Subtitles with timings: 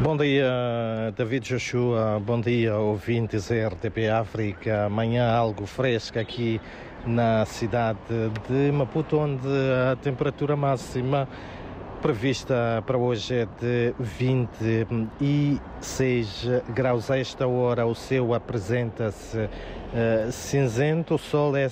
[0.00, 2.18] Bom dia, David Joshua.
[2.18, 4.88] Bom dia, ouvintes RTP África.
[4.88, 6.60] Manhã algo fresca aqui
[7.06, 8.00] na cidade
[8.48, 9.46] de Maputo, onde
[9.92, 11.28] a temperatura máxima
[12.02, 17.08] prevista para hoje é de 26 graus.
[17.10, 19.48] A esta hora o céu apresenta-se uh,
[20.32, 21.70] cinzento, o sol é uh,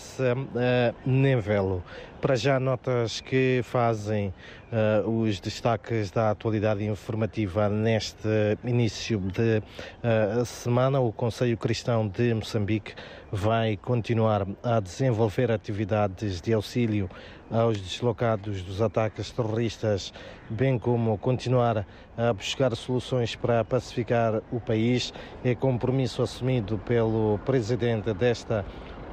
[1.04, 1.82] nevelo.
[2.20, 4.32] Para já, notas que fazem
[4.73, 8.29] uh, os destaques da atualidade informativa neste
[8.64, 10.99] início de uh, semana.
[10.99, 12.94] O Conselho Cristão de Moçambique
[13.30, 17.08] vai continuar a desenvolver atividades de auxílio
[17.50, 20.13] aos deslocados dos ataques terroristas,
[20.49, 25.13] bem como continuar a buscar soluções para pacificar o país.
[25.44, 28.64] É compromisso assumido pelo presidente desta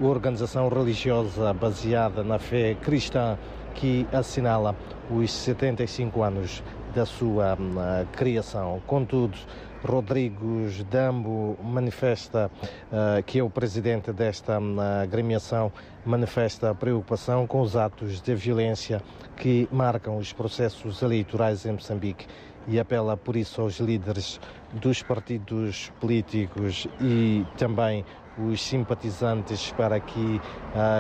[0.02, 3.38] organização religiosa baseada na fé cristã
[3.76, 4.76] que assinala
[5.10, 6.64] os 75 anos
[6.94, 8.82] da sua uh, criação.
[8.88, 9.38] Contudo,
[9.84, 12.52] Rodrigues Dambo manifesta,
[12.92, 15.72] uh, que é o presidente desta uh, agremiação,
[16.06, 19.02] manifesta preocupação com os atos de violência
[19.38, 22.26] que marcam os processos eleitorais em Moçambique
[22.68, 24.40] e apela por isso aos líderes
[24.74, 28.06] dos partidos políticos e também
[28.48, 30.42] os simpatizantes para que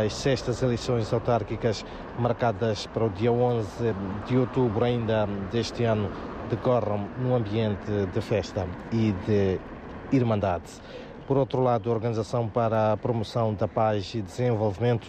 [0.03, 1.85] as sextas eleições autárquicas
[2.17, 3.95] marcadas para o dia 11
[4.27, 6.09] de outubro ainda deste ano
[6.49, 9.59] decorram num ambiente de festa e de
[10.11, 10.65] irmandade.
[11.27, 15.07] Por outro lado, a Organização para a Promoção da Paz e Desenvolvimento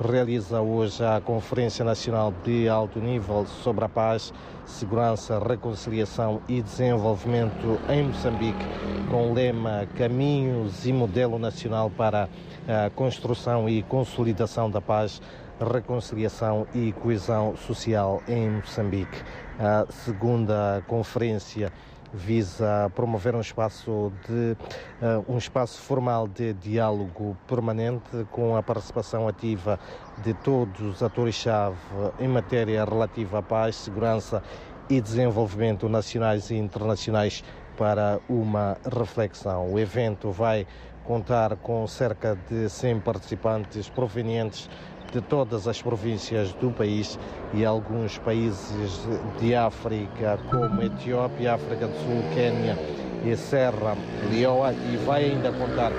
[0.00, 4.32] realiza hoje a Conferência Nacional de Alto Nível sobre a Paz,
[4.64, 8.64] Segurança, Reconciliação e Desenvolvimento em Moçambique,
[9.10, 12.28] com o lema Caminhos e Modelo Nacional para
[12.68, 15.20] a Construção e Consolidação da Paz,
[15.60, 19.22] Reconciliação e Coesão Social em Moçambique.
[19.58, 21.72] A segunda conferência
[22.12, 24.56] visa promover um espaço de
[25.02, 29.78] uh, um espaço formal de diálogo permanente com a participação ativa
[30.22, 31.76] de todos os atores-chave
[32.18, 34.42] em matéria relativa à paz, segurança
[34.88, 37.44] e desenvolvimento nacionais e internacionais
[37.76, 39.72] para uma reflexão.
[39.72, 40.66] O evento vai
[41.04, 44.68] contar com cerca de 100 participantes provenientes
[45.12, 47.18] de todas as províncias do país
[47.54, 49.06] e alguns países
[49.40, 52.76] de África, como Etiópia, África do Sul, Quênia
[53.24, 53.96] e Serra
[54.30, 55.92] Leoa, e vai ainda contar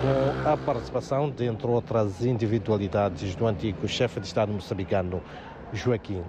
[0.00, 5.22] com a participação de, entre outras individualidades, do antigo chefe de Estado moçambicano,
[5.72, 6.22] Joaquim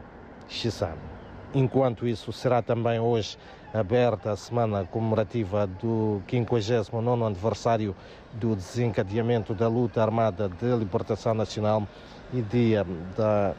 [0.48, 1.15] Chissano.
[1.58, 3.38] Enquanto isso, será também hoje
[3.74, 7.96] aberta a semana comemorativa do 59º aniversário
[8.34, 11.88] do desencadeamento da luta armada de libertação nacional
[12.34, 13.56] e dia da,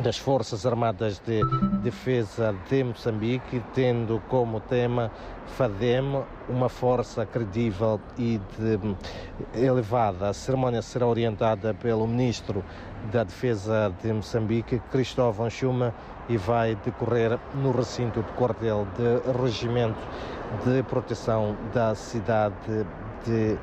[0.00, 1.40] das Forças Armadas de
[1.82, 5.10] Defesa de Moçambique, tendo como tema
[5.56, 8.40] FADEM, uma força credível e
[9.54, 10.30] elevada.
[10.30, 12.64] A cerimónia será orientada pelo Ministro
[13.12, 15.94] da Defesa de Moçambique, Cristóvão Chuma,
[16.28, 19.98] e vai decorrer no recinto do quartel de Regimento
[20.64, 22.86] de Proteção da cidade
[23.26, 23.58] de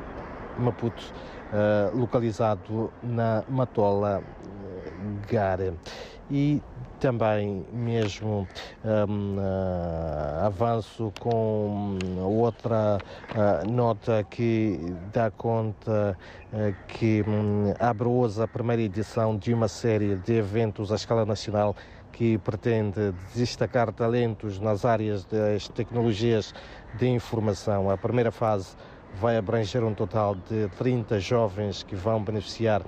[0.57, 1.13] Maputo
[1.53, 4.91] uh, localizado na Matola eh,
[5.31, 5.73] Gare.
[6.31, 6.61] E
[6.99, 8.47] também mesmo
[8.83, 13.01] um, uh, eh, avanço com outra
[13.33, 16.15] uh, nota que dá conta
[16.53, 21.25] uh, que um, abre hoje a primeira edição de uma série de eventos à escala
[21.25, 21.73] nacional
[22.11, 26.53] que pretende destacar talentos nas áreas das tecnologias
[26.93, 27.89] de informação.
[27.89, 28.75] A primeira fase
[29.11, 32.83] vai abranger um total de 30 jovens que vão beneficiar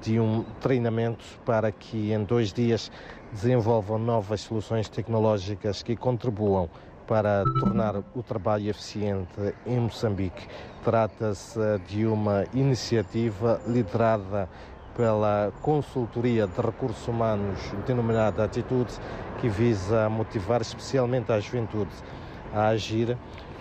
[0.00, 2.90] de um treinamento para que em dois dias
[3.32, 6.68] desenvolvam novas soluções tecnológicas que contribuam
[7.06, 10.46] para tornar o trabalho eficiente em Moçambique.
[10.84, 14.48] Trata-se de uma iniciativa liderada
[14.96, 18.92] pela Consultoria de Recursos Humanos, denominada Atitude,
[19.40, 21.92] que visa motivar especialmente a juventude
[22.54, 23.16] a agir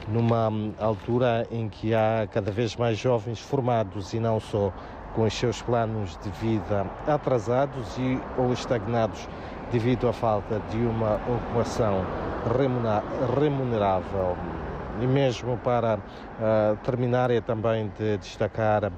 [0.07, 4.73] numa altura em que há cada vez mais jovens formados e não só
[5.15, 9.27] com os seus planos de vida atrasados e ou estagnados
[9.71, 12.05] devido à falta de uma ocupação
[13.39, 14.35] remunerável.
[14.99, 18.91] E mesmo para uh, terminar, é também de destacar uh,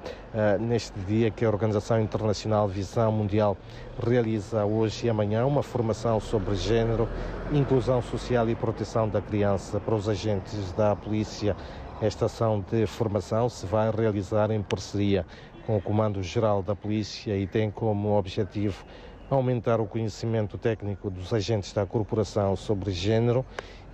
[0.60, 3.56] neste dia que a Organização Internacional Visão Mundial
[4.04, 7.08] realiza hoje e amanhã uma formação sobre género,
[7.52, 11.56] inclusão social e proteção da criança para os agentes da polícia.
[12.02, 15.24] Esta ação de formação se vai realizar em parceria
[15.66, 18.84] com o Comando Geral da Polícia e tem como objetivo
[19.30, 23.44] aumentar o conhecimento técnico dos agentes da corporação sobre género,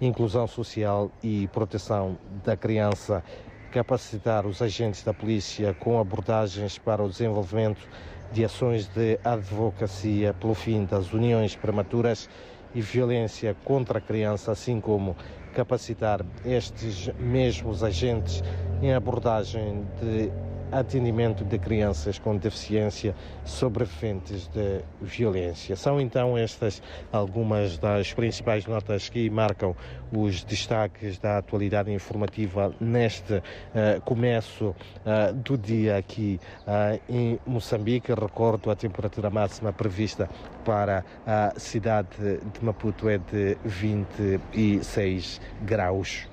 [0.00, 3.22] inclusão social e proteção da criança,
[3.70, 7.88] capacitar os agentes da polícia com abordagens para o desenvolvimento
[8.32, 12.28] de ações de advocacia pelo fim das uniões prematuras
[12.74, 15.16] e violência contra a criança, assim como
[15.54, 18.42] capacitar estes mesmos agentes
[18.80, 23.14] em abordagem de atendimento de crianças com deficiência
[23.44, 25.76] sobreviventes de violência.
[25.76, 26.82] São então estas
[27.12, 29.74] algumas das principais notas que marcam
[30.12, 38.12] os destaques da atualidade informativa neste uh, começo uh, do dia aqui uh, em Moçambique.
[38.12, 40.28] Recordo a temperatura máxima prevista
[40.64, 46.28] para a cidade de Maputo é de 26 graus.